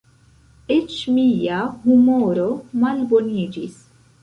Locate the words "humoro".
1.83-2.49